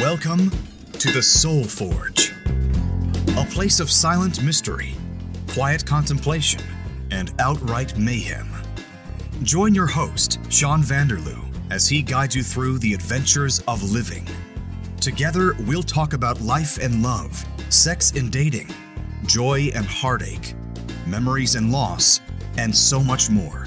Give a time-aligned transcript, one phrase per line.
[0.00, 0.50] Welcome
[0.98, 2.34] to the Soul Forge,
[3.38, 4.92] a place of silent mystery,
[5.48, 6.60] quiet contemplation,
[7.10, 8.46] and outright mayhem.
[9.42, 14.28] Join your host, Sean Vanderloo, as he guides you through the adventures of living.
[15.00, 18.68] Together, we'll talk about life and love, sex and dating,
[19.24, 20.54] joy and heartache,
[21.06, 22.20] memories and loss,
[22.58, 23.66] and so much more.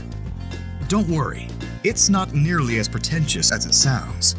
[0.89, 1.48] Don't worry,
[1.84, 4.35] it's not nearly as pretentious as it sounds.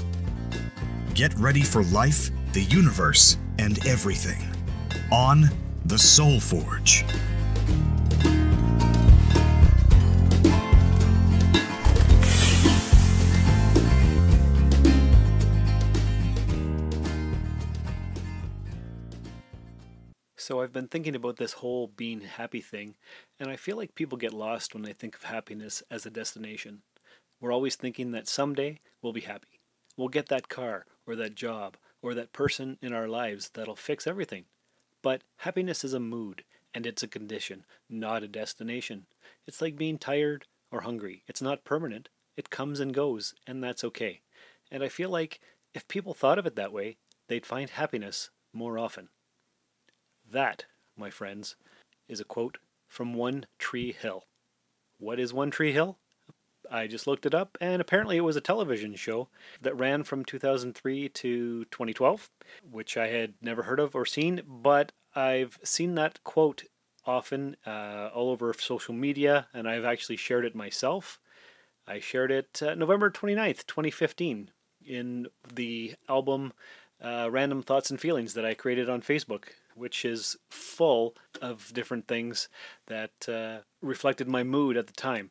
[1.21, 4.39] Get ready for life, the universe, and everything
[5.13, 5.51] on
[5.85, 7.05] The Soul Forge.
[20.39, 22.95] So I've been thinking about this whole being happy thing,
[23.39, 26.81] and I feel like people get lost when they think of happiness as a destination.
[27.43, 29.61] We're always thinking that someday we'll be happy.
[29.99, 34.07] We'll get that car, or that job, or that person in our lives that'll fix
[34.07, 34.45] everything.
[35.03, 39.07] But happiness is a mood, and it's a condition, not a destination.
[39.47, 41.25] It's like being tired or hungry.
[41.27, 42.09] It's not permanent.
[42.37, 44.21] It comes and goes, and that's okay.
[44.71, 45.41] And I feel like
[45.75, 46.97] if people thought of it that way,
[47.29, 49.09] they'd find happiness more often.
[50.31, 50.67] That,
[50.97, 51.57] my friends,
[52.09, 54.25] is a quote from One Tree Hill.
[54.99, 55.99] What is One Tree Hill?
[56.71, 59.29] I just looked it up, and apparently it was a television show
[59.61, 62.31] that ran from 2003 to 2012,
[62.71, 66.65] which I had never heard of or seen, but I've seen that quote
[67.05, 71.19] often uh, all over social media, and I've actually shared it myself.
[71.87, 74.51] I shared it uh, November 29th, 2015,
[74.87, 76.53] in the album
[77.03, 82.07] uh, Random Thoughts and Feelings that I created on Facebook which is full of different
[82.07, 82.49] things
[82.87, 85.31] that uh, reflected my mood at the time.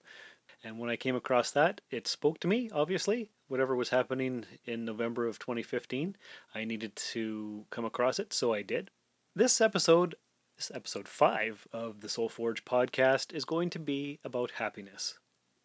[0.63, 3.29] And when I came across that, it spoke to me, obviously.
[3.47, 6.15] Whatever was happening in November of 2015,
[6.53, 8.91] I needed to come across it, so I did.
[9.35, 10.15] This episode,
[10.57, 15.17] this episode 5 of the Soul Forge podcast, is going to be about happiness.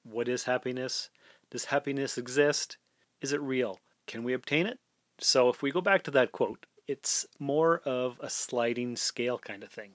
[0.04, 1.10] What is happiness?
[1.50, 2.76] Does happiness exist?
[3.20, 3.80] Is it real?
[4.06, 4.78] Can we obtain it?
[5.19, 9.62] So, if we go back to that quote, it's more of a sliding scale kind
[9.62, 9.92] of thing.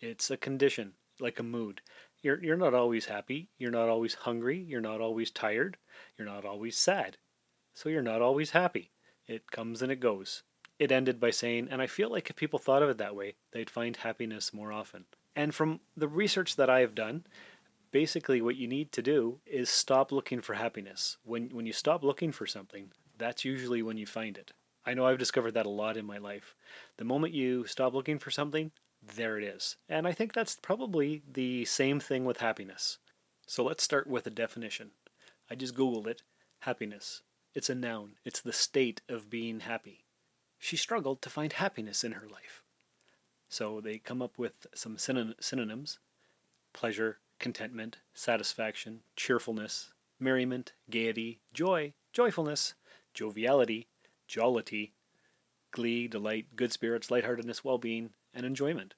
[0.00, 1.80] It's a condition, like a mood.
[2.28, 3.48] You're, you're not always happy.
[3.56, 4.58] You're not always hungry.
[4.58, 5.78] You're not always tired.
[6.18, 7.16] You're not always sad.
[7.72, 8.90] So you're not always happy.
[9.26, 10.42] It comes and it goes.
[10.78, 13.36] It ended by saying, and I feel like if people thought of it that way,
[13.52, 15.06] they'd find happiness more often.
[15.34, 17.24] And from the research that I have done,
[17.92, 21.16] basically what you need to do is stop looking for happiness.
[21.24, 24.52] When, when you stop looking for something, that's usually when you find it.
[24.84, 26.54] I know I've discovered that a lot in my life.
[26.98, 28.70] The moment you stop looking for something,
[29.02, 29.76] there it is.
[29.88, 32.98] And I think that's probably the same thing with happiness.
[33.46, 34.90] So let's start with a definition.
[35.50, 36.22] I just Googled it
[36.60, 37.22] happiness.
[37.54, 40.04] It's a noun, it's the state of being happy.
[40.58, 42.62] She struggled to find happiness in her life.
[43.48, 45.98] So they come up with some synonyms
[46.74, 52.74] pleasure, contentment, satisfaction, cheerfulness, merriment, gaiety, joy, joyfulness,
[53.14, 53.88] joviality,
[54.26, 54.92] jollity,
[55.70, 58.94] glee, delight, good spirits, lightheartedness, well being, and enjoyment.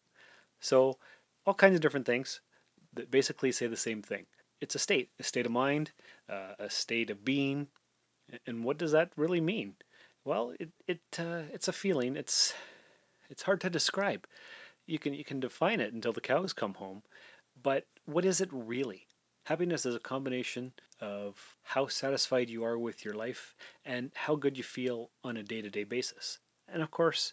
[0.61, 0.99] So,
[1.47, 2.41] all kinds of different things
[2.93, 4.27] that basically say the same thing.
[4.61, 5.93] It's a state, a state of mind,
[6.29, 7.69] uh, a state of being.
[8.47, 9.75] And what does that really mean?
[10.25, 12.17] Well, it, it uh, it's a feeling.
[12.17, 12.53] It's
[13.31, 14.27] it's hard to describe.
[14.87, 17.03] You can you can define it until the cows come home,
[17.61, 19.07] but what is it really?
[19.45, 23.55] Happiness is a combination of how satisfied you are with your life
[23.85, 26.39] and how good you feel on a day to day basis.
[26.69, 27.33] And of course,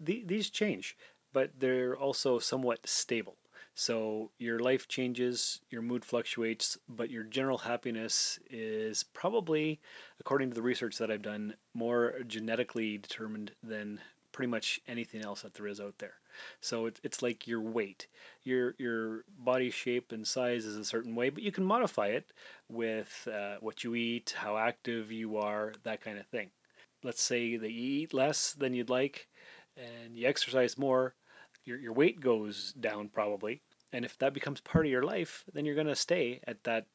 [0.00, 0.96] the, these change,
[1.34, 3.36] but they're also somewhat stable.
[3.74, 9.80] So your life changes, your mood fluctuates, but your general happiness is probably,
[10.20, 14.00] according to the research that I've done, more genetically determined than
[14.30, 16.14] pretty much anything else that there is out there.
[16.60, 18.06] So it, it's like your weight.
[18.42, 22.32] Your your body shape and size is a certain way, but you can modify it
[22.68, 26.50] with uh, what you eat, how active you are, that kind of thing.
[27.02, 29.28] Let's say that you eat less than you'd like,
[29.76, 31.14] and you exercise more.
[31.64, 33.62] Your your weight goes down probably,
[33.92, 36.86] and if that becomes part of your life, then you're gonna stay at that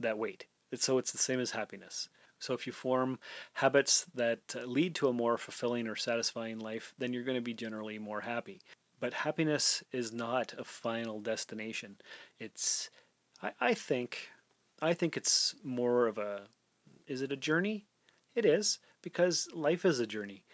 [0.00, 0.46] that weight.
[0.74, 2.08] So it's the same as happiness.
[2.38, 3.18] So if you form
[3.54, 7.42] habits that uh, lead to a more fulfilling or satisfying life, then you're going to
[7.42, 8.60] be generally more happy.
[9.00, 11.96] But happiness is not a final destination.
[12.38, 12.90] It's,
[13.42, 14.28] I, I think,
[14.80, 16.42] I think it's more of a,
[17.06, 17.86] is it a journey?
[18.34, 20.44] It is, because life is a journey,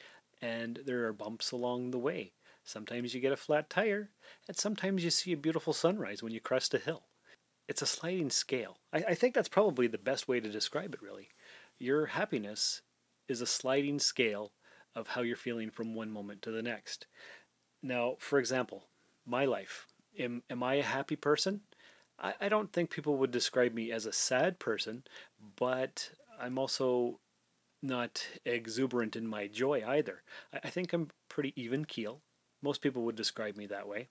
[0.41, 2.33] and there are bumps along the way.
[2.65, 4.11] Sometimes you get a flat tire,
[4.49, 7.05] and sometimes you see a beautiful sunrise when you crest a hill.
[7.69, 8.79] It's a sliding scale.
[8.93, 11.29] I, I think that's probably the best way to describe it, really.
[11.79, 12.83] Your happiness
[13.29, 14.53] is a sliding scale
[14.95, 17.07] of how you're feeling from one moment to the next.
[17.83, 18.85] Now, for example,
[19.27, 19.87] my life.
[20.19, 21.61] Am, am I a happy person?
[22.19, 25.05] I, I don't think people would describe me as a sad person,
[25.57, 27.21] but I'm also
[27.83, 30.23] not exuberant in my joy either.
[30.53, 32.23] I, I think I'm pretty even keel.
[32.65, 34.09] Most people would describe me that way.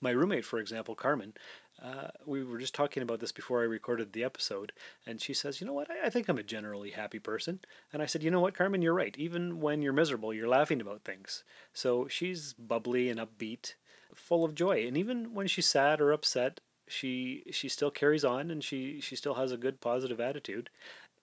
[0.00, 1.34] My roommate, for example, Carmen,
[1.82, 4.72] uh, we were just talking about this before I recorded the episode,
[5.06, 5.90] and she says, You know what?
[5.90, 7.60] I, I think I'm a generally happy person.
[7.92, 9.14] And I said, You know what, Carmen, you're right.
[9.18, 11.44] Even when you're miserable, you're laughing about things.
[11.74, 13.74] So she's bubbly and upbeat,
[14.14, 14.86] full of joy.
[14.86, 19.14] And even when she's sad or upset, she she still carries on and she, she
[19.14, 20.70] still has a good positive attitude.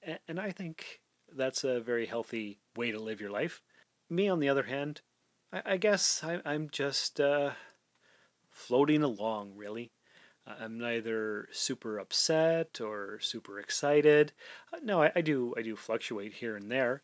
[0.04, 1.02] And, and I think
[1.36, 3.62] that's a very healthy way to live your life.
[4.10, 5.02] Me, on the other hand,
[5.52, 7.52] I, I guess I, I'm just uh,
[8.50, 9.92] floating along, really.
[10.46, 14.32] I'm neither super upset or super excited.
[14.74, 17.02] Uh, no, I, I, do I do fluctuate here and there,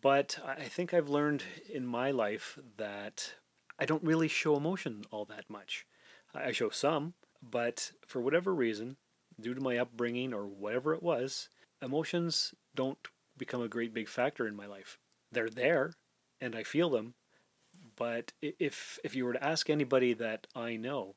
[0.00, 1.42] but I think I've learned
[1.72, 3.34] in my life that
[3.78, 5.86] I don't really show emotion all that much.
[6.34, 8.96] I show some, but for whatever reason,
[9.40, 11.48] due to my upbringing or whatever it was,
[11.82, 12.98] emotions don't
[13.36, 14.98] become a great big factor in my life.
[15.30, 15.92] They're there,
[16.40, 17.14] and I feel them,
[17.98, 21.16] but if if you were to ask anybody that I know,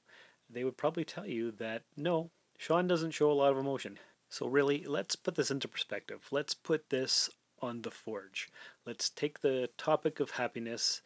[0.50, 4.00] they would probably tell you that no, Sean doesn't show a lot of emotion.
[4.30, 6.28] So, really, let's put this into perspective.
[6.32, 7.30] Let's put this
[7.62, 8.50] on the forge.
[8.86, 11.02] Let's take the topic of happiness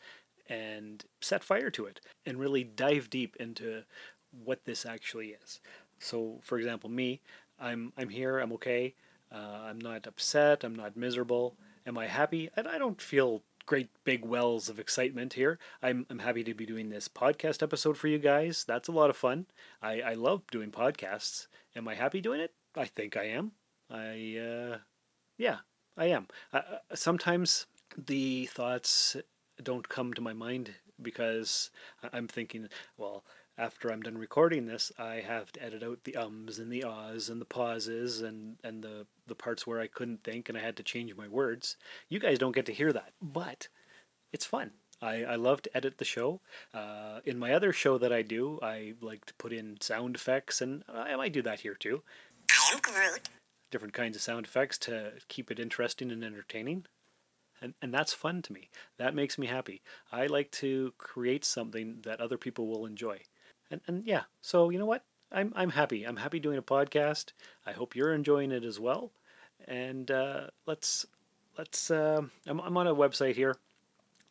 [0.48, 3.84] and set fire to it and really dive deep into
[4.44, 5.60] what this actually is.
[6.00, 7.20] So, for example, me,
[7.60, 8.94] I'm, I'm here, I'm okay,
[9.32, 11.56] uh, I'm not upset, I'm not miserable.
[11.88, 12.50] Am I happy?
[12.56, 15.58] I don't feel great big wells of excitement here.
[15.82, 18.64] I'm, I'm happy to be doing this podcast episode for you guys.
[18.68, 19.48] That's a lot of fun.
[19.82, 21.48] I, I love doing podcasts.
[21.76, 22.54] Am I happy doing it?
[22.76, 23.54] I think I am.
[23.90, 24.78] I, uh,
[25.38, 25.58] yeah,
[25.98, 26.28] I am.
[26.54, 26.58] Uh,
[26.92, 27.66] uh sometimes
[27.98, 29.16] the thoughts
[29.62, 31.72] don't come to my mind because
[32.14, 32.68] I'm thinking,
[32.98, 33.24] well,
[33.58, 37.30] after I'm done recording this, I have to edit out the ums and the ahs
[37.30, 40.76] and the pauses and, and the, the parts where I couldn't think and I had
[40.78, 41.78] to change my words.
[42.10, 43.68] You guys don't get to hear that, but
[44.34, 44.72] it's fun.
[45.02, 46.42] I, I love to edit the show.
[46.74, 50.62] Uh, in my other show that I do, I like to put in sound effects,
[50.62, 52.02] and I might do that here too.
[52.50, 53.30] I am Groot.
[53.72, 56.86] Different kinds of sound effects to keep it interesting and entertaining.
[57.62, 58.70] And, and that's fun to me.
[58.98, 59.82] That makes me happy.
[60.12, 63.22] I like to create something that other people will enjoy.
[63.72, 65.04] And and yeah, so you know what?
[65.32, 66.04] I'm I'm happy.
[66.04, 67.32] I'm happy doing a podcast.
[67.66, 69.12] I hope you're enjoying it as well.
[69.68, 71.06] And uh, let's
[71.58, 71.92] let's.
[71.92, 73.58] Uh, I'm I'm on a website here,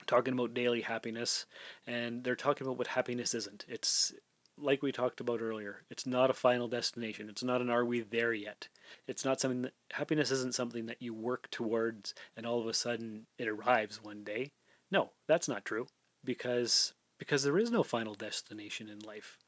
[0.07, 1.47] talking about daily happiness,
[1.87, 3.65] and they're talking about what happiness isn't.
[3.69, 4.13] It's
[4.59, 5.83] like we talked about earlier.
[5.91, 7.29] It's not a final destination.
[7.29, 8.69] It's not an are we there yet.
[9.07, 12.75] It's not something that happiness isn't something that you work towards and all of a
[12.75, 14.53] sudden it arrives one day.
[14.91, 15.87] No, that's not true
[16.25, 16.93] because
[17.25, 19.38] because there is no final destination in life.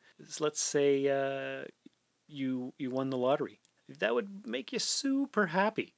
[0.40, 1.64] Let's say uh,
[2.26, 3.60] you you won the lottery.
[3.88, 5.94] That would make you super happy,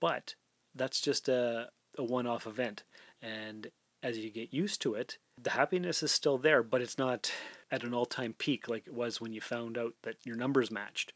[0.00, 0.36] but
[0.74, 1.68] that's just a,
[1.98, 2.84] a one-off event,
[3.20, 3.66] and
[4.02, 7.32] as you get used to it, the happiness is still there, but it's not
[7.70, 11.12] at an all-time peak like it was when you found out that your numbers matched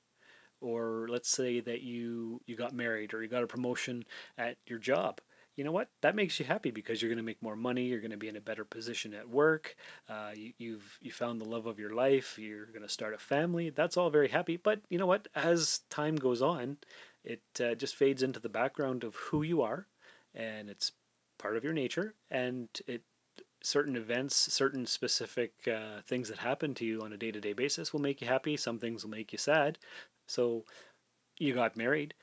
[0.61, 4.05] or let's say that you you got married or you got a promotion
[4.39, 5.21] at your job
[5.57, 5.89] you know what?
[6.03, 7.85] That makes you happy because you're going to make more money.
[7.85, 9.75] You're going to be in a better position at work.
[10.09, 12.39] Uh, you, you've you found the love of your life.
[12.39, 13.71] You're going to start a family.
[13.71, 14.59] That's all very happy.
[14.59, 15.29] But you know what?
[15.35, 16.77] As time goes on,
[17.25, 19.87] it uh, just fades into the background of who you are,
[20.35, 20.93] and it's
[21.39, 22.15] part of your nature.
[22.31, 23.03] And it
[23.63, 27.55] certain events, certain specific uh, things that happen to you on a day to day
[27.55, 28.59] basis will make you happy.
[28.59, 29.79] Some things will make you sad.
[30.29, 30.65] So
[31.39, 32.15] you got married,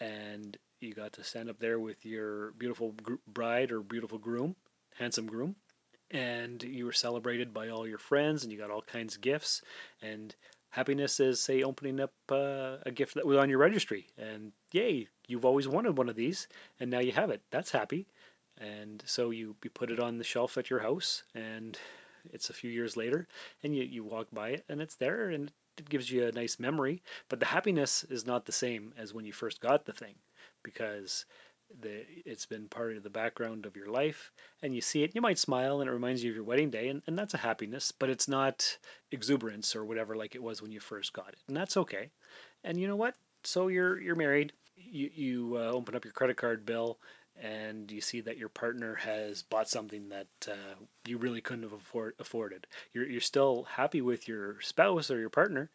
[0.00, 4.56] and you got to stand up there with your beautiful gr- bride or beautiful groom,
[4.98, 5.56] handsome groom,
[6.10, 9.62] and you were celebrated by all your friends, and you got all kinds of gifts.
[10.02, 10.34] And
[10.70, 15.08] happiness is, say, opening up uh, a gift that was on your registry, and yay,
[15.26, 17.42] you've always wanted one of these, and now you have it.
[17.50, 18.06] That's happy.
[18.58, 21.78] And so you, you put it on the shelf at your house, and
[22.32, 23.26] it's a few years later,
[23.62, 26.58] and you, you walk by it, and it's there, and it gives you a nice
[26.58, 27.02] memory.
[27.28, 30.16] But the happiness is not the same as when you first got the thing
[30.62, 31.24] because
[31.80, 35.20] the it's been part of the background of your life and you see it you
[35.20, 37.92] might smile and it reminds you of your wedding day and, and that's a happiness
[37.92, 38.78] but it's not
[39.12, 42.10] exuberance or whatever like it was when you first got it and that's okay.
[42.64, 43.14] And you know what?
[43.44, 46.98] So you're you're married you you uh, open up your credit card bill
[47.40, 50.74] and you see that your partner has bought something that uh,
[51.06, 52.66] you really couldn't have afford, afforded.
[52.92, 55.70] You're, you're still happy with your spouse or your partner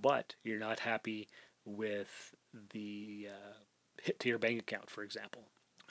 [0.00, 1.28] but you're not happy
[1.64, 2.34] with
[2.72, 3.54] the uh,
[4.02, 5.42] hit to your bank account, for example.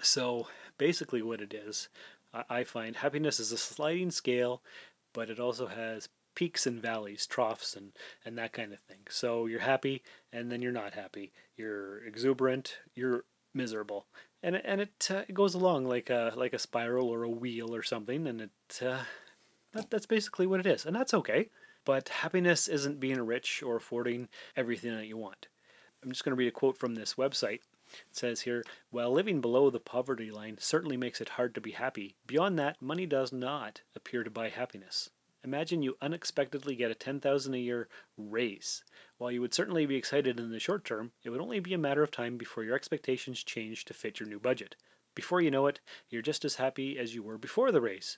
[0.02, 1.88] So basically, what it is,
[2.50, 4.62] I find happiness is a sliding scale,
[5.14, 7.92] but it also has peaks and valleys, troughs, and,
[8.26, 9.00] and that kind of thing.
[9.10, 10.02] So you're happy,
[10.32, 11.32] and then you're not happy.
[11.58, 14.06] You're exuberant, you're miserable,
[14.42, 17.76] and and it, uh, it goes along like a like a spiral or a wheel
[17.76, 19.04] or something, and it uh,
[19.74, 21.50] that, that's basically what it is, and that's okay.
[21.84, 25.48] But happiness isn't being rich or affording everything that you want.
[26.04, 27.60] I'm just going to read a quote from this website.
[28.10, 31.72] It says here, while living below the poverty line certainly makes it hard to be
[31.72, 35.10] happy, beyond that, money does not appear to buy happiness.
[35.44, 38.84] Imagine you unexpectedly get a 10,000 a year raise.
[39.18, 41.80] While you would certainly be excited in the short term, it would only be a
[41.80, 44.76] matter of time before your expectations change to fit your new budget.
[45.16, 45.80] Before you know it,
[46.10, 48.18] you're just as happy as you were before the raise.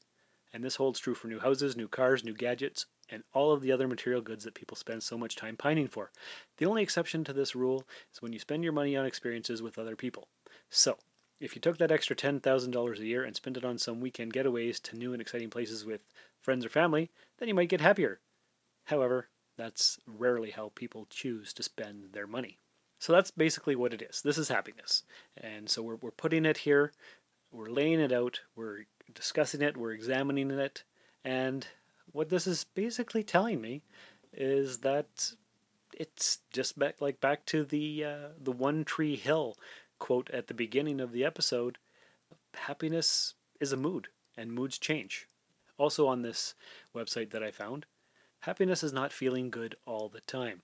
[0.53, 3.71] And this holds true for new houses, new cars, new gadgets, and all of the
[3.71, 6.11] other material goods that people spend so much time pining for.
[6.57, 9.77] The only exception to this rule is when you spend your money on experiences with
[9.77, 10.27] other people.
[10.69, 10.97] So,
[11.39, 14.81] if you took that extra $10,000 a year and spent it on some weekend getaways
[14.83, 16.01] to new and exciting places with
[16.41, 18.19] friends or family, then you might get happier.
[18.85, 19.27] However,
[19.57, 22.57] that's rarely how people choose to spend their money.
[22.99, 24.21] So that's basically what it is.
[24.21, 25.03] This is happiness.
[25.35, 26.93] And so we're, we're putting it here,
[27.51, 30.83] we're laying it out, we're discussing it, we're examining it,
[31.23, 31.67] and
[32.13, 33.81] what this is basically telling me
[34.31, 35.33] is that
[35.91, 39.57] it's just back like back to the uh, the one tree hill
[39.99, 41.77] quote at the beginning of the episode
[42.55, 45.27] happiness is a mood and moods change.
[45.77, 46.53] Also on this
[46.95, 47.85] website that i found
[48.41, 50.61] happiness is not feeling good all the time.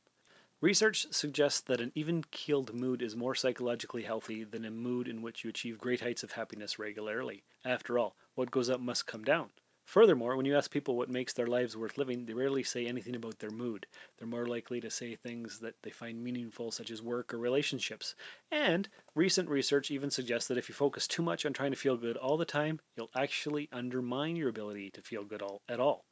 [0.61, 5.21] Research suggests that an even keeled mood is more psychologically healthy than a mood in
[5.21, 7.43] which you achieve great heights of happiness regularly.
[7.63, 9.49] After all what goes up must come down
[9.89, 13.15] Furthermore, when you ask people what makes their lives worth living, they rarely say anything
[13.15, 13.87] about their mood.
[14.19, 18.13] They're more likely to say things that they find meaningful, such as work or relationships.
[18.51, 21.97] And recent research even suggests that if you focus too much on trying to feel
[21.97, 26.05] good all the time, you'll actually undermine your ability to feel good all, at all.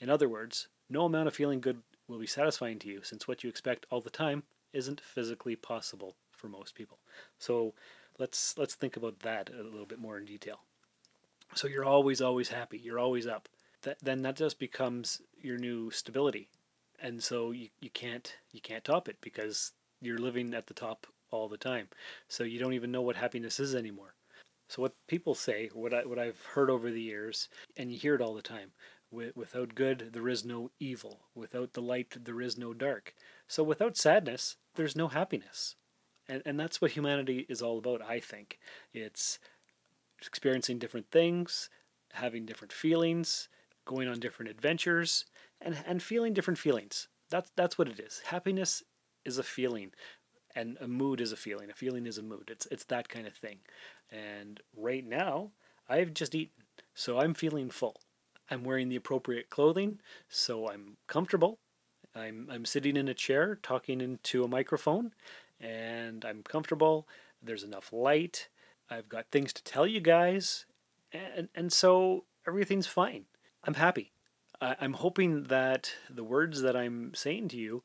[0.00, 3.44] In other words, no amount of feeling good will be satisfying to you, since what
[3.44, 6.98] you expect all the time isn't physically possible for most people.
[7.38, 7.74] So
[8.18, 10.62] let's let's think about that a little bit more in detail.
[11.54, 12.78] So you're always, always happy.
[12.78, 13.48] You're always up.
[13.82, 16.48] That, then that just becomes your new stability.
[17.02, 21.06] And so you, you can't you can't top it because you're living at the top
[21.30, 21.88] all the time.
[22.28, 24.14] So you don't even know what happiness is anymore.
[24.68, 28.14] So what people say, what I what I've heard over the years, and you hear
[28.14, 28.72] it all the time,
[29.10, 31.20] without good there is no evil.
[31.34, 33.14] Without the light there is no dark.
[33.48, 35.76] So without sadness, there's no happiness.
[36.28, 38.58] And and that's what humanity is all about, I think.
[38.92, 39.38] It's
[40.26, 41.68] experiencing different things,
[42.12, 43.48] having different feelings,
[43.84, 45.24] going on different adventures,
[45.60, 47.08] and, and feeling different feelings.
[47.30, 48.22] That's, that's what it is.
[48.26, 48.82] Happiness
[49.24, 49.92] is a feeling,
[50.54, 51.70] and a mood is a feeling.
[51.70, 52.48] A feeling is a mood.
[52.50, 53.58] It's, it's that kind of thing.
[54.10, 55.50] And right now,
[55.88, 58.00] I've just eaten, so I'm feeling full.
[58.50, 61.58] I'm wearing the appropriate clothing, so I'm comfortable.
[62.14, 65.12] I'm, I'm sitting in a chair talking into a microphone,
[65.60, 67.06] and I'm comfortable.
[67.42, 68.48] There's enough light
[68.90, 70.66] I've got things to tell you guys,
[71.12, 73.26] and and so everything's fine.
[73.64, 74.12] I'm happy.
[74.60, 77.82] I, I'm hoping that the words that I'm saying to you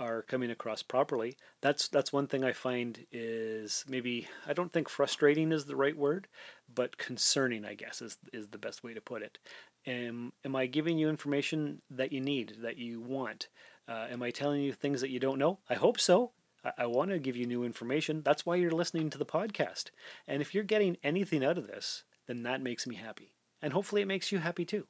[0.00, 1.36] are coming across properly.
[1.60, 5.96] That's that's one thing I find is maybe I don't think frustrating is the right
[5.96, 6.26] word,
[6.74, 9.38] but concerning I guess is is the best way to put it.
[9.86, 13.48] Am am I giving you information that you need, that you want?
[13.86, 15.58] Uh, am I telling you things that you don't know?
[15.68, 16.32] I hope so.
[16.76, 18.22] I, want to give you new information.
[18.22, 19.90] That's why you're listening to the podcast.
[20.26, 23.34] And if you're getting anything out of this, then that makes me happy.
[23.62, 24.86] And hopefully it makes you happy too.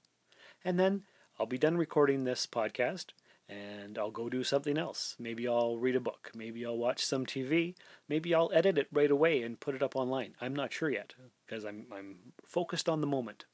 [0.65, 1.05] And then
[1.39, 3.07] I'll be done recording this podcast
[3.49, 5.17] and I'll go do something else.
[5.19, 6.31] Maybe I'll read a book.
[6.35, 7.75] Maybe I'll watch some TV.
[8.09, 10.35] Maybe I'll edit it right away and put it up online.
[10.41, 11.15] I'm not sure yet
[11.47, 13.47] because I'm, I'm focused on the moment.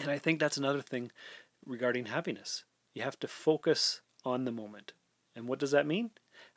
[0.00, 1.10] And I think that's another thing
[1.64, 2.64] regarding happiness.
[2.94, 4.92] You have to focus on the moment.
[5.34, 6.10] And what does that mean?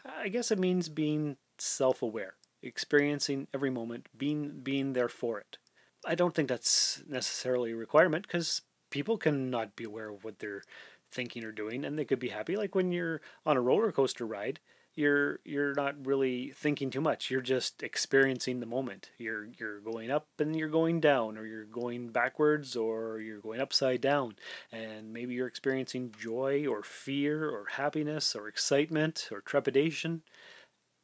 [0.06, 5.58] I guess it means being self-aware, experiencing every moment, being being there for it.
[6.06, 10.40] I don't think that's necessarily a requirement because people can not be aware of what
[10.40, 10.64] they're
[11.12, 14.26] thinking or doing and they could be happy like when you're on a roller coaster
[14.26, 14.60] ride
[15.02, 17.32] you're you're not really thinking too much.
[17.32, 19.10] You're just experiencing the moment.
[19.18, 23.60] You're you're going up and you're going down or you're going backwards or you're going
[23.60, 24.36] upside down.
[24.72, 30.22] And maybe you're experiencing joy or fear or happiness or excitement or trepidation.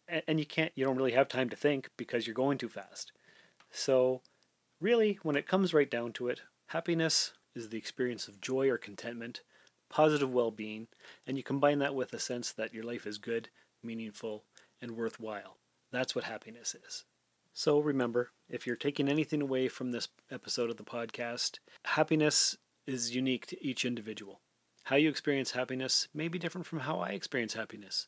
[0.08, 2.70] And, and you can't you don't really have time to think because you're going too
[2.70, 3.12] fast.
[3.72, 4.22] So
[4.80, 8.78] really when it comes right down to it happiness is the experience of joy or
[8.78, 9.42] contentment
[9.90, 10.88] positive well-being.
[11.26, 13.50] And you combine that with a sense that your life is good
[13.84, 14.44] meaningful,
[14.82, 15.58] and worthwhile.
[15.92, 17.06] That's what happiness is.
[17.54, 23.16] So remember, if you're taking anything away from this episode of the podcast, happiness is
[23.16, 24.42] unique to each individual.
[24.84, 28.08] How you experience happiness may be different from how I experience happiness.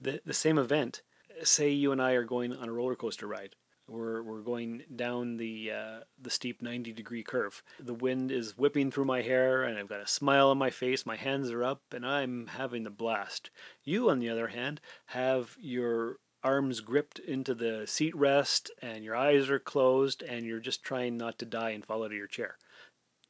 [0.00, 1.02] The, the same event,
[1.42, 3.56] say you and I are going on a roller coaster ride.
[3.92, 7.62] We're, we're going down the uh, the steep 90 degree curve.
[7.78, 11.04] The wind is whipping through my hair, and I've got a smile on my face.
[11.04, 13.50] My hands are up, and I'm having the blast.
[13.84, 19.14] You, on the other hand, have your arms gripped into the seat rest and your
[19.14, 22.26] eyes are closed and you're just trying not to die and fall out of your
[22.26, 22.56] chair.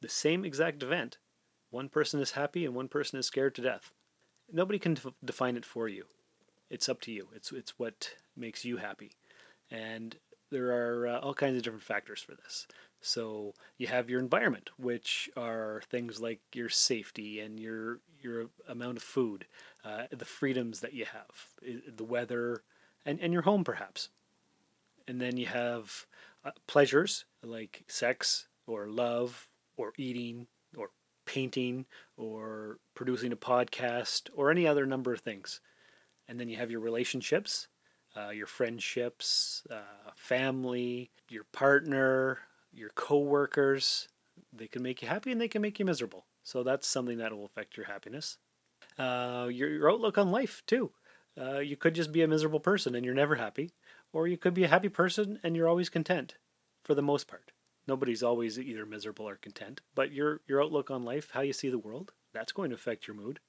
[0.01, 1.19] The same exact event.
[1.69, 3.91] One person is happy and one person is scared to death.
[4.51, 6.05] Nobody can define it for you.
[6.69, 7.27] It's up to you.
[7.35, 9.11] It's it's what makes you happy.
[9.69, 10.15] And
[10.53, 12.67] there are uh, all kinds of different factors for this.
[13.01, 18.95] So you have your environment, which are things like your safety and your your amount
[18.95, 19.45] of food,
[19.83, 22.63] uh, the freedoms that you have, the weather,
[23.05, 24.09] and, and your home perhaps.
[25.05, 26.05] And then you have
[26.45, 30.91] uh, pleasures like sex or love or eating or
[31.25, 35.59] painting or producing a podcast or any other number of things.
[36.29, 37.67] And then you have your relationships,
[38.17, 42.39] uh, your friendships, uh, family, your partner,
[42.73, 44.07] your coworkers.
[44.51, 46.25] They can make you happy and they can make you miserable.
[46.43, 48.37] So that's something that will affect your happiness.
[48.97, 50.91] Uh, your, your outlook on life too.
[51.39, 53.71] Uh, you could just be a miserable person and you're never happy,
[54.11, 56.35] or you could be a happy person and you're always content,
[56.83, 57.51] for the most part.
[57.87, 61.69] Nobody's always either miserable or content, but your your outlook on life, how you see
[61.69, 63.39] the world, that's going to affect your mood.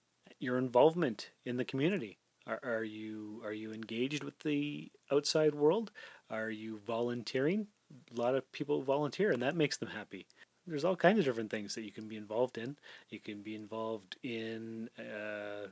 [0.40, 2.18] Your involvement in the community.
[2.46, 5.90] Are, are you are you engaged with the outside world?
[6.30, 7.68] Are you volunteering?
[8.16, 10.26] A lot of people volunteer, and that makes them happy
[10.66, 12.76] there's all kinds of different things that you can be involved in.
[13.10, 15.68] You can be involved in uh,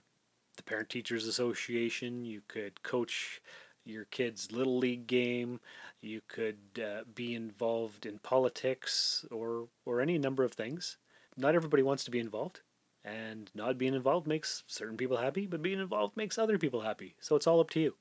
[0.56, 2.24] the Parent Teachers Association.
[2.24, 3.40] You could coach
[3.84, 5.60] your kid's little league game.
[6.00, 10.98] You could uh, be involved in politics or or any number of things.
[11.36, 12.60] Not everybody wants to be involved,
[13.04, 17.16] and not being involved makes certain people happy, but being involved makes other people happy.
[17.20, 17.94] So it's all up to you.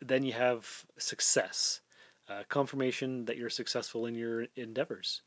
[0.00, 1.80] Then you have success,
[2.28, 5.22] uh, confirmation that you're successful in your endeavors.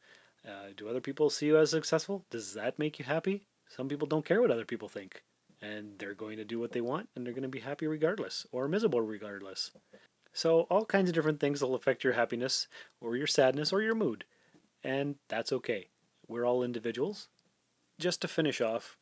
[0.48, 2.26] Uh, do other people see you as successful?
[2.30, 3.46] Does that make you happy?
[3.68, 5.24] Some people don't care what other people think
[5.62, 8.46] and they're going to do what they want and they're going to be happy regardless
[8.52, 9.72] or miserable regardless.
[10.32, 12.68] So, all kinds of different things will affect your happiness
[13.02, 14.26] or your sadness or your mood,
[14.84, 15.88] and that's okay.
[16.28, 17.28] We're all individuals.
[18.00, 18.96] Just to finish off,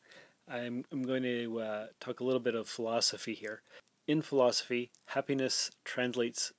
[0.50, 3.62] I'm, I'm going to uh, talk a little bit of philosophy here.
[4.06, 6.52] In philosophy, happiness translates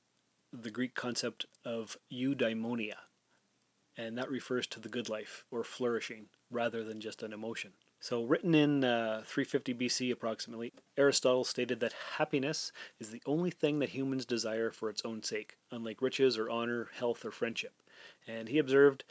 [0.53, 2.95] the Greek concept of eudaimonia,
[3.97, 7.71] and that refers to the good life or flourishing rather than just an emotion.
[8.01, 13.79] So, written in uh, 350 BC approximately, Aristotle stated that happiness is the only thing
[13.79, 17.73] that humans desire for its own sake, unlike riches or honor, health, or friendship.
[18.25, 19.03] And he observed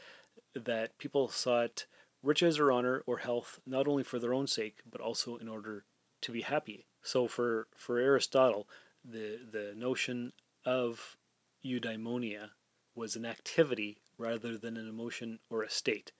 [0.55, 1.85] that people sought
[2.23, 5.85] riches or honor or health not only for their own sake, but also in order
[6.21, 6.85] to be happy.
[7.01, 8.67] So, for, for Aristotle,
[9.03, 10.33] the, the notion
[10.65, 11.17] of
[11.65, 12.49] eudaimonia
[12.95, 16.11] was an activity rather than an emotion or a state.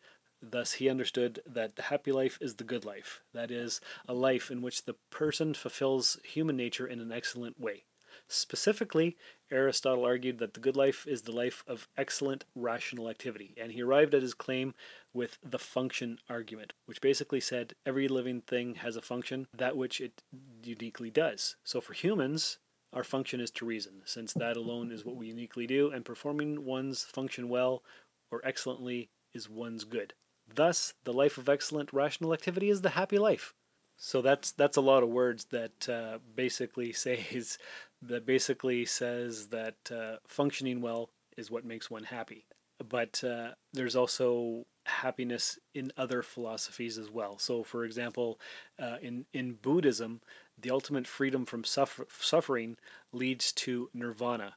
[0.42, 4.50] Thus, he understood that the happy life is the good life, that is, a life
[4.50, 7.84] in which the person fulfills human nature in an excellent way.
[8.28, 9.18] Specifically,
[9.52, 13.82] Aristotle argued that the good life is the life of excellent rational activity, and he
[13.82, 14.74] arrived at his claim
[15.14, 20.00] with the function argument, which basically said every living thing has a function, that which
[20.00, 20.24] it
[20.64, 21.56] uniquely does.
[21.64, 22.60] So for humans,
[22.94, 26.66] our function is to reason, since that alone is what we uniquely do, and performing
[26.66, 27.84] one's function well
[28.32, 30.14] or excellently is one's good.
[30.48, 33.54] Thus, the life of excellent rational activity is the happy life.
[33.98, 37.58] So that's that's a lot of words that uh, basically says
[38.02, 42.46] that basically says that uh, functioning well is what makes one happy.
[42.88, 47.38] But uh, there's also happiness in other philosophies as well.
[47.38, 48.40] So, for example,
[48.82, 50.22] uh, in in Buddhism,
[50.58, 52.78] the ultimate freedom from suffer- suffering
[53.12, 54.56] leads to nirvana,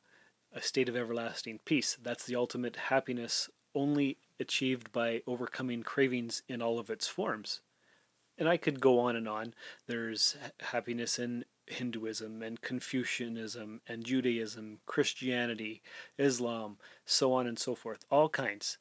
[0.53, 1.97] a state of everlasting peace.
[2.01, 7.61] That's the ultimate happiness only achieved by overcoming cravings in all of its forms.
[8.39, 9.55] And I could go on and on.
[9.87, 15.83] There's happiness in Hinduism and Confucianism and Judaism, Christianity,
[16.19, 18.79] Islam, so on and so forth, all kinds.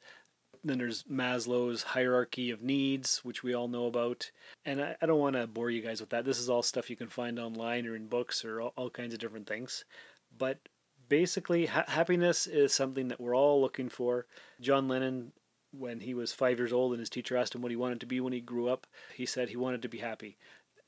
[0.64, 4.30] Then there's Maslow's hierarchy of needs, which we all know about.
[4.64, 6.24] And I, I don't want to bore you guys with that.
[6.24, 9.12] This is all stuff you can find online or in books or all, all kinds
[9.12, 9.84] of different things.
[10.36, 10.58] But
[11.08, 14.26] basically, ha- happiness is something that we're all looking for.
[14.60, 15.32] John Lennon
[15.72, 18.06] when he was five years old and his teacher asked him what he wanted to
[18.06, 20.36] be when he grew up, he said he wanted to be happy.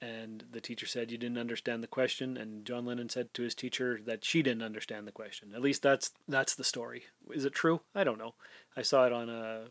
[0.05, 3.55] And the teacher said you didn't understand the question and John Lennon said to his
[3.55, 5.53] teacher that she didn't understand the question.
[5.55, 7.05] At least that's that's the story.
[7.33, 7.81] Is it true?
[7.95, 8.35] I don't know.
[8.77, 9.67] I saw it on a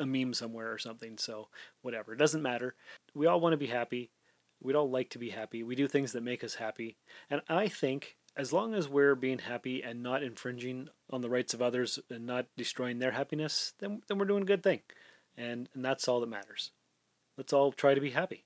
[0.00, 1.48] a meme somewhere or something, so
[1.82, 2.12] whatever.
[2.12, 2.74] It doesn't matter.
[3.14, 4.10] We all want to be happy.
[4.60, 5.62] We'd all like to be happy.
[5.62, 6.96] We do things that make us happy.
[7.30, 11.54] And I think as long as we're being happy and not infringing on the rights
[11.54, 14.80] of others and not destroying their happiness, then, then we're doing a good thing.
[15.36, 16.72] And, and that's all that matters.
[17.36, 18.44] Let's all try to be happy.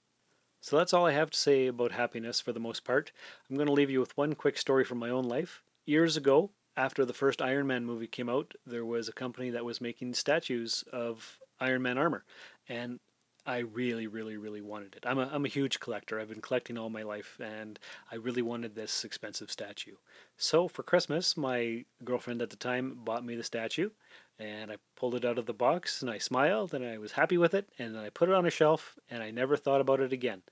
[0.63, 3.11] So that's all I have to say about happiness for the most part.
[3.51, 5.61] I'm going to leave you with one quick story from my own life.
[5.87, 9.65] Years ago, after the first Iron Man movie came out, there was a company that
[9.65, 12.25] was making statues of Iron Man armor.
[12.69, 13.01] And
[13.45, 15.05] I really, really, really wanted it.
[15.05, 16.21] I'm a, I'm a huge collector.
[16.21, 17.79] I've been collecting all my life, and
[18.11, 19.97] I really wanted this expensive statue.
[20.37, 23.91] So for Christmas, my girlfriend at the time bought me the statue,
[24.39, 27.37] and I pulled it out of the box, and I smiled, and I was happy
[27.37, 30.13] with it, and I put it on a shelf, and I never thought about it
[30.13, 30.43] again.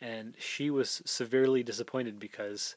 [0.00, 2.76] And she was severely disappointed because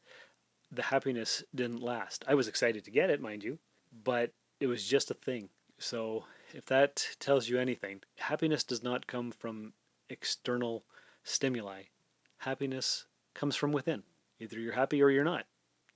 [0.72, 2.24] the happiness didn't last.
[2.28, 3.60] I was excited to get it, mind you,
[4.04, 5.50] but it was just a thing.
[5.78, 9.74] So if that tells you anything, happiness does not come from
[10.10, 10.84] external
[11.24, 11.84] stimuli.
[12.40, 14.04] Happiness comes from within.
[14.40, 15.46] Either you're happy or you're not.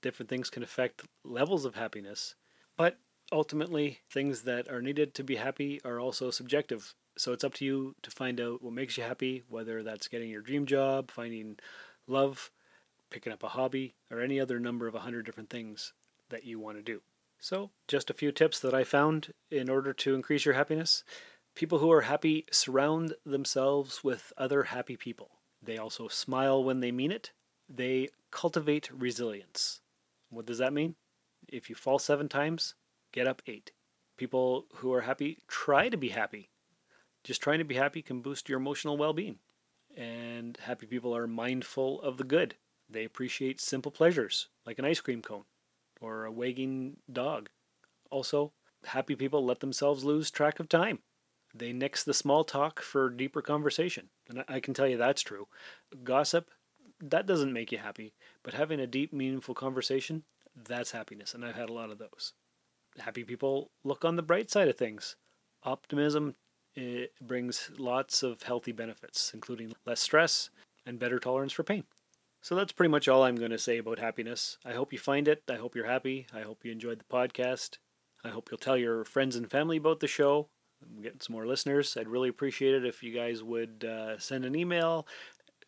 [0.02, 2.36] Different things can affect levels of happiness,
[2.78, 2.98] but
[3.32, 6.94] ultimately, things that are needed to be happy are also subjective.
[7.18, 10.30] So it's up to you to find out what makes you happy, whether that's getting
[10.30, 11.58] your dream job, finding
[12.08, 12.52] love,
[13.10, 15.94] picking up a hobby, or any other number of a hundred different things
[16.30, 17.02] that you want to do.
[17.44, 21.04] So, just a few tips that I found in order to increase your happiness.
[21.56, 25.30] People who are happy surround themselves with other happy people.
[25.62, 27.34] They also smile when they mean it.
[27.68, 29.82] They cultivate resilience.
[30.30, 30.96] What does that mean?
[31.50, 32.76] If you fall seven times,
[33.12, 33.74] get up eight.
[34.18, 36.50] People who are happy try to be happy.
[37.26, 39.40] Just trying to be happy can boost your emotional well being.
[39.98, 42.56] And happy people are mindful of the good.
[42.90, 45.44] They appreciate simple pleasures, like an ice cream cone
[46.04, 47.50] or a wagging dog.
[48.12, 48.52] Also,
[48.86, 51.00] happy people let themselves lose track of time.
[51.56, 54.10] They nix the small talk for deeper conversation.
[54.28, 55.48] And I can tell you that's true.
[56.04, 56.50] Gossip,
[57.00, 58.14] that doesn't make you happy,
[58.44, 60.24] but having a deep, meaningful conversation,
[60.56, 61.34] that's happiness.
[61.34, 62.34] And I've had a lot of those.
[63.00, 65.16] Happy people look on the bright side of things.
[65.64, 66.36] Optimism
[66.76, 70.50] eh, brings lots of healthy benefits, including less stress
[70.86, 71.86] and better tolerance for pain.
[72.44, 74.58] So that's pretty much all I'm going to say about happiness.
[74.66, 75.44] I hope you find it.
[75.50, 76.28] I hope you're happy.
[76.34, 77.78] I hope you enjoyed the podcast.
[78.26, 80.50] I hope you'll tell your friends and family about the show.
[80.84, 81.96] I'm getting some more listeners.
[81.98, 85.08] I'd really appreciate it if you guys would uh, send an email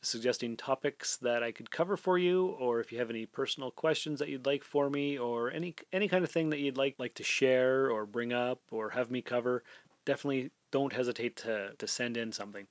[0.01, 4.19] suggesting topics that I could cover for you, or if you have any personal questions
[4.19, 7.15] that you'd like for me, or any any kind of thing that you'd like like
[7.15, 9.63] to share or bring up or have me cover.
[10.05, 12.67] Definitely don't hesitate to to send in something.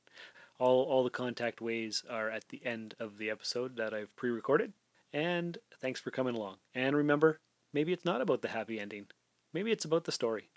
[0.58, 4.30] All, all the contact ways are at the end of the episode that I've pre
[4.30, 4.72] recorded.
[5.12, 6.56] And thanks for coming along.
[6.74, 7.40] And remember,
[7.72, 9.06] maybe it's not about the happy ending,
[9.52, 10.50] maybe it's about the story.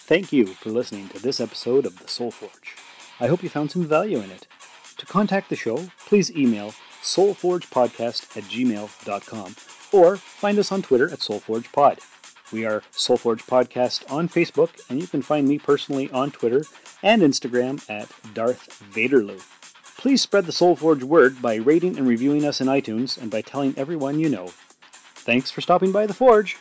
[0.00, 2.76] Thank you for listening to this episode of The Soul Forge.
[3.20, 4.46] I hope you found some value in it.
[4.96, 9.54] To contact the show, please email soulforgepodcast at gmail.com
[9.92, 11.98] or find us on Twitter at soulforgepod.
[12.50, 16.64] We are Soulforge Podcast on Facebook, and you can find me personally on Twitter
[17.02, 19.42] and Instagram at Darth Vaderloo.
[19.98, 23.74] Please spread the Soulforge word by rating and reviewing us in iTunes and by telling
[23.76, 24.48] everyone you know.
[25.16, 26.56] Thanks for stopping by the Forge.